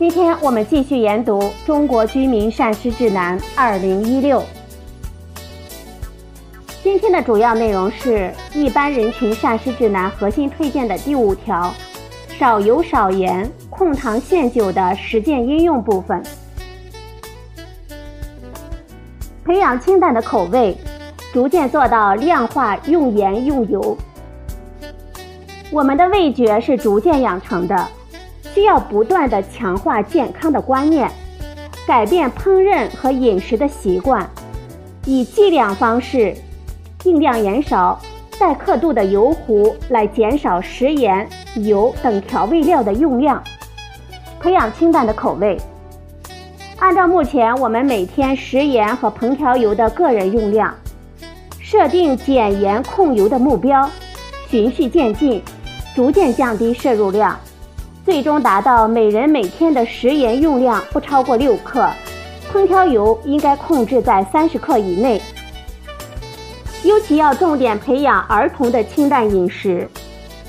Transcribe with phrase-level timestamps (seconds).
[0.00, 4.40] 今天我们继续研读《中国居民膳食指南（二零一六）》。
[6.82, 11.70] 今天的主要内容是一般人群膳食指南核心推荐的第五条：
[12.30, 16.22] 少油少盐、控糖限酒的实践应用部分。
[19.44, 20.74] 培养清淡的口味。
[21.30, 23.96] 逐渐做到量化用盐用油。
[25.70, 27.86] 我们的味觉是逐渐养成的，
[28.54, 31.10] 需要不断的强化健康的观念，
[31.86, 34.28] 改变烹饪和饮食的习惯，
[35.04, 36.34] 以计量方式，
[36.98, 38.00] 定量盐少、
[38.38, 43.42] 带刻度的油壶来减少食盐、油等调味料的用量，
[44.40, 45.56] 培养清淡的口味。
[46.78, 50.74] 按照目前我们每天食盐和烹调油的个人用量。
[51.62, 53.88] 设定减盐控油的目标，
[54.48, 55.40] 循序渐进，
[55.94, 57.38] 逐渐降低摄入量，
[58.10, 61.88] 最终达到每人每天的食盐用量不超过六克，
[62.52, 65.22] 烹调油应该控制在三十克以内。
[66.82, 69.88] 尤其要重点培养儿童的清淡饮食，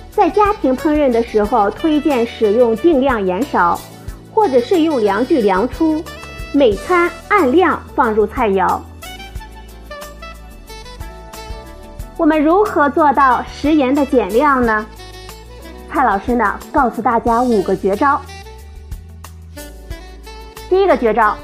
[0.10, 3.80] 在家庭烹饪的时候，推荐使用定量盐勺，
[4.34, 6.04] 或者是用量具量出，
[6.52, 8.80] 每餐按量放入菜肴。
[12.18, 14.84] 我们如何做到食盐的减量呢？
[15.94, 18.22] 蔡老师呢，告诉大家五个绝招。
[20.70, 21.36] 第一个绝招，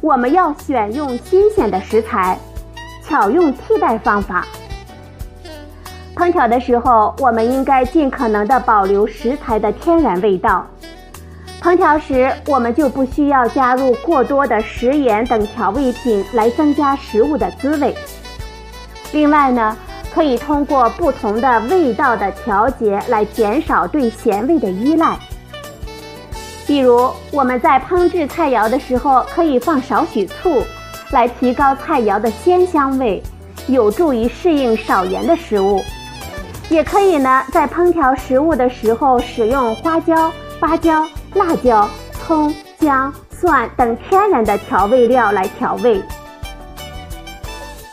[0.00, 2.36] 我们要选用新鲜的食材，
[3.06, 4.44] 巧用替代方法。
[6.16, 10.66] 烹调的时候，我们应该尽可能的保留食材的天然味道。
[11.62, 17.94] 烹调时，我们就不需要加入过多的食盐等调味品来增加食物的滋味。
[19.12, 19.76] 另外呢，
[20.12, 25.16] 可以通过不同的味道的调节来减少对咸味的依赖。
[26.66, 30.62] 比如我们在烹制菜肴的时候，可以放少许醋，
[31.10, 33.22] 来提高菜肴的鲜香味，
[33.66, 35.82] 有助于适应少盐的食物。
[36.68, 41.04] 也可以呢，在烹调食物的时候使用花椒、八角、
[41.34, 46.00] 辣椒、葱、姜、蒜等天然的调味料来调味。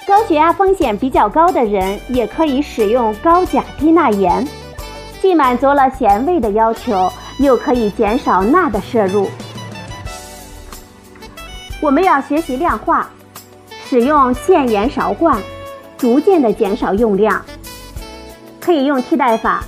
[0.07, 4.47] 高血压风险比较高的人也可以使用高钾低钠盐，
[5.21, 9.29] 既满足了咸味的要求，又可以减少钠的摄入。
[11.81, 13.09] 我们要学习量化，
[13.89, 15.37] 使用限盐勺罐，
[15.97, 17.43] 逐渐的减少用量。
[18.61, 19.61] 可以用替代法，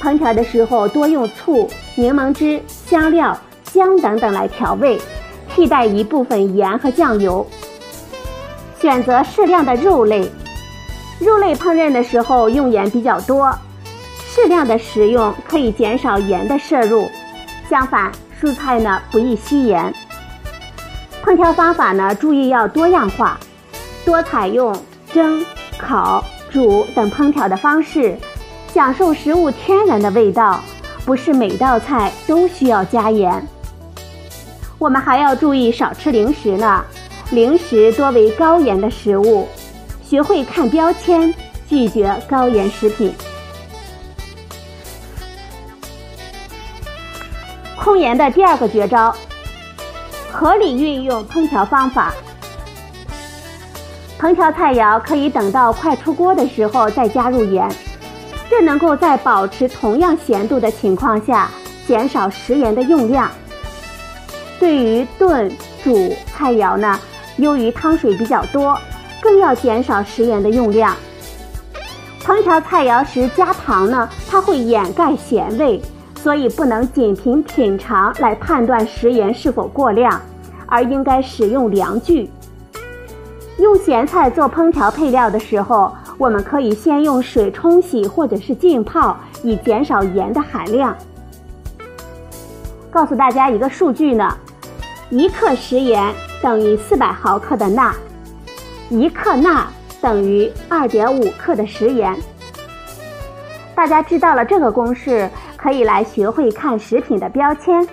[0.00, 4.98] 烹调的时候多用醋、柠檬汁、香料、姜等等来调味，
[5.54, 7.46] 替代一部分盐和酱油。
[8.84, 10.30] 选择适量的肉类，
[11.18, 13.50] 肉类烹饪的时候用盐比较多，
[14.28, 17.10] 适量的食用可以减少盐的摄入。
[17.66, 19.90] 相反，蔬菜呢不易吸盐。
[21.24, 23.38] 烹调方法呢，注意要多样化，
[24.04, 24.78] 多采用
[25.10, 25.42] 蒸、
[25.78, 28.14] 烤、煮等烹调的方式，
[28.74, 30.60] 享受食物天然的味道。
[31.06, 33.48] 不是每道菜都需要加盐。
[34.78, 36.84] 我们还要注意少吃零食呢。
[37.30, 39.48] 零食多为高盐的食物，
[40.04, 41.34] 学会看标签，
[41.68, 43.12] 拒绝高盐食品。
[47.82, 49.14] 控盐的第二个绝招，
[50.30, 52.14] 合理运用烹调方法。
[54.20, 57.68] 烹调菜肴可以等到快出锅的时候再加入盐，
[58.48, 61.50] 这能够在保持同样咸度的情况下，
[61.86, 63.30] 减少食盐的用量。
[64.60, 65.50] 对于炖、
[65.82, 66.98] 煮菜肴呢？
[67.36, 68.78] 由于汤水比较多，
[69.20, 70.94] 更要减少食盐的用量。
[72.22, 75.80] 烹调菜肴时加糖呢，它会掩盖咸味，
[76.16, 80.20] 所以不能仅凭品尝来判断食盐是否过量，
[80.66, 82.30] 而应该使用量具。
[83.58, 90.96] 用咸菜做烹调配料的时候，我们可以先用水冲洗或者是浸泡，以减少盐的含量。
[92.90, 94.34] 告诉大家一个数据呢，
[95.10, 96.12] 一克食盐。
[96.42, 97.92] 等于四百毫克的钠，
[98.90, 99.66] 一克钠
[100.00, 102.14] 等于二点五克的食盐。
[103.74, 107.86] 大家知道了这个公式，可以来学会看食品的标签。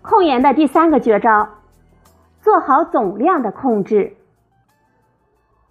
[0.00, 1.48] 控盐的第三个绝招，
[2.40, 4.16] 做好总量的控制。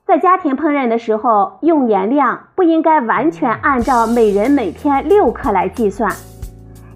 [0.06, 6.12] 在家庭烹饪的时候，用盐量不应该完全按照每人每天六克来计算，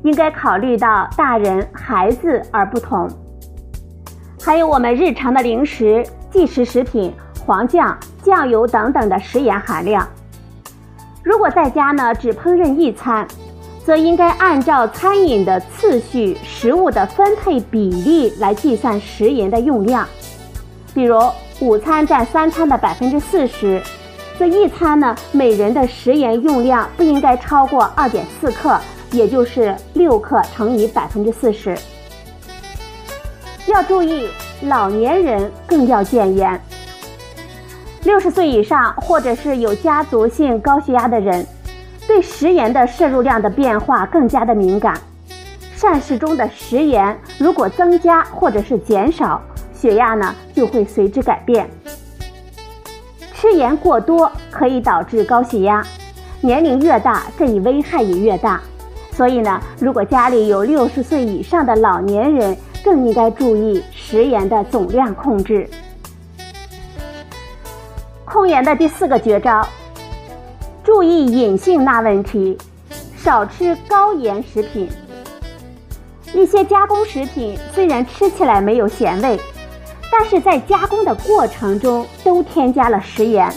[0.04, 3.08] 应该考虑到大人、孩子而不同。
[4.46, 7.14] 还有我们日常的零食、即食食品、
[7.46, 10.06] 黄酱、酱油等等的食盐含量。
[11.24, 13.26] 如果在家呢只烹饪一餐，
[13.86, 20.06] 则应该按照餐饮的次序、食物的分配比例来计算食盐的用量。
[20.94, 21.18] 比如
[21.62, 23.82] 午餐占三餐的百分之四十，
[24.38, 28.78] 这一餐呢，每人的食盐用量不应该超过二点四克，
[29.14, 31.78] 也就是六克乘以百分之四十。
[33.74, 34.28] 要注意，
[34.68, 36.62] 老年人更要戒盐。
[38.04, 41.44] 六十岁以上或者是有家族性高血压的人。
[42.06, 44.94] 对食盐的摄入量的变化更加的敏感，
[45.74, 49.42] 膳食中的食盐如果增加或者是减少，
[49.74, 51.68] 血压呢就会随之改变。
[53.34, 55.82] 吃盐过多可以导致高血压，
[56.42, 58.62] 年龄越大，这一危害也越大。
[59.12, 65.70] 所以呢，如果家里有六十岁以上的老年人，更应该注意食盐的总量控制。
[68.26, 69.66] 控盐的第四个绝招。
[70.84, 72.58] 注意隐性钠问题，
[73.16, 74.90] 少吃高盐食品。
[76.34, 79.40] 一些加工食品虽然吃起来没有咸味，
[80.12, 83.50] 但是在加工的过程中都添加了食盐，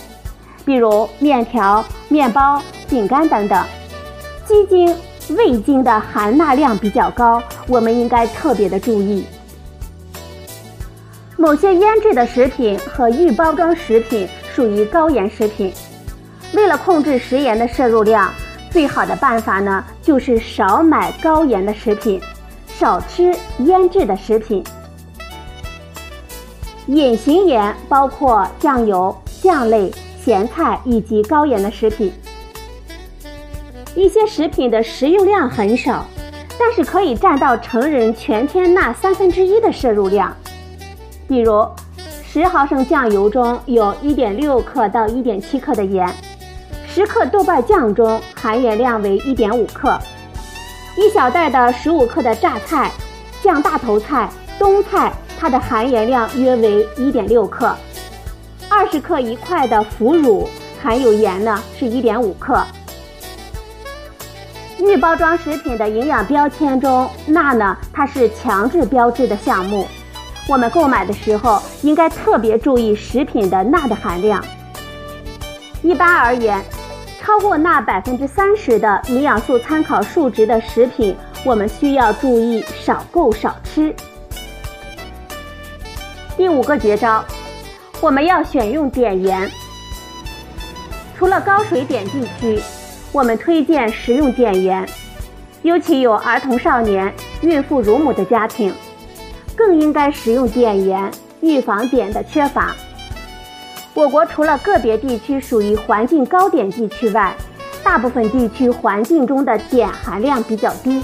[0.64, 3.64] 比如面条、面包、饼干等等。
[4.44, 4.94] 鸡精、
[5.30, 9.24] 味精的含钠量比较高，我们应该特别的注意。
[11.36, 15.72] 某些腌制的食品和预包装食品属于高盐食品。
[16.54, 18.32] 为了控制食盐的摄入量，
[18.70, 22.20] 最好的办法呢，就是少买高盐的食品，
[22.68, 24.64] 少吃腌制的食品。
[26.86, 29.92] 隐形盐包括酱油、酱类、
[30.24, 32.12] 咸菜以及高盐的食品。
[33.96, 36.04] 一些食品的食用量很少，
[36.58, 40.36] 但是可以占到成人全天钠三分之一的摄入量。
[41.26, 41.66] 比如，
[42.22, 46.06] 十毫升酱油中有一点六克到一点七克的盐。
[46.86, 49.98] 十克豆瓣酱中含盐量为一点五克，
[50.98, 52.92] 一小袋的十五克的榨菜、
[53.42, 54.28] 酱大头菜、
[54.58, 55.10] 冬菜，
[55.40, 57.74] 它的含盐量约为一点六克。
[58.68, 60.46] 二十克一块的腐乳
[60.82, 62.62] 含有盐呢是一点五克。
[64.86, 69.86] 预包装食品的营养标签中，钠呢它是强制标志的项目，
[70.48, 74.42] 我们购买的时候应该特别注意食品的钠的含量。
[75.82, 76.64] 一般而言。
[77.18, 83.92] 超过钠百分之三十的营养素参考数值的食品，我们需要注意少购少吃。
[86.36, 87.24] 第五个绝招，
[88.00, 89.50] 我们要选用碘盐。
[91.18, 92.62] 除了高水碘地区，
[93.16, 94.86] 我们推荐食用碘盐，
[95.62, 97.10] 尤其有儿童、少年、
[97.40, 98.70] 孕妇、乳母的家庭，
[99.56, 101.10] 更应该食用碘盐，
[101.40, 102.76] 预防碘的缺乏。
[103.94, 107.34] 我国除了个别地区属于环境高碘地区外，
[107.82, 111.02] 大部分地区环境中的碘含量比较低。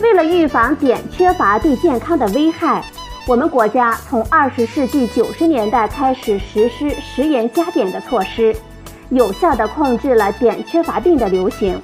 [0.00, 2.82] 为了预防碘缺乏对健康的危害，
[3.26, 8.56] 我们国家从二十世纪九十年代开始实施食盐加碘的措施，
[9.12, 11.78] 有效地控制了碘缺乏病的流行。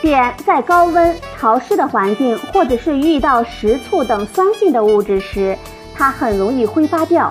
[0.00, 5.56] 碘在高温、潮湿的环境，或者是遇到食醋等酸性的物质时，
[5.94, 7.30] 它很容易挥发掉。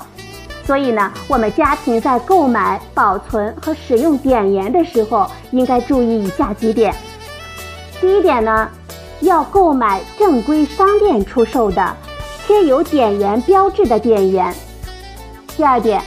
[0.65, 6.93] 所以呢，我们家庭在购买、保存和使用碘盐的时候，应该注意以下几点。
[7.99, 8.69] 第一点呢，
[9.21, 11.95] 要购买正规商店出售的、
[12.45, 14.53] 贴有碘盐标志的碘盐。
[15.55, 16.01] 第二点，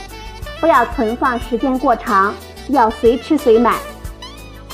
[0.59, 2.33] 不要存放时间过长，
[2.67, 3.75] 要随吃随买。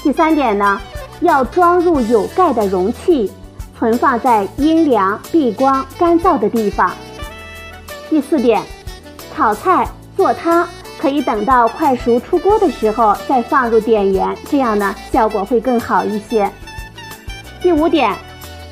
[0.03, 0.79] 第三点呢，
[1.21, 3.31] 要装入有盖的容器，
[3.77, 6.91] 存放在阴凉、避光、干燥的地方。
[8.09, 8.61] 第四点。
[9.35, 10.65] 炒菜做汤
[10.97, 16.49] 可以等到快熟出锅的时候再放入碘盐，这样呢效果会更好一些。
[17.61, 18.15] 第五点，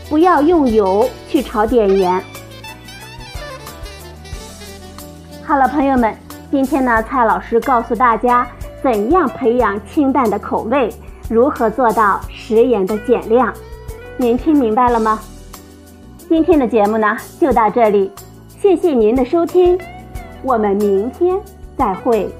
[0.09, 2.23] 不要用油去炒碘盐。
[5.45, 6.17] 好了，朋友们，
[6.53, 8.47] 今天呢蔡老师告诉大家
[8.83, 10.93] 怎样培养清淡的口味，
[11.27, 13.51] 如何做到食盐的减量，
[14.17, 15.19] 您听明白了吗？
[16.29, 18.11] 今天的节目呢就到这里，
[18.61, 19.75] 谢谢您的收听。
[20.43, 21.35] 我们明天
[21.75, 22.31] 再会。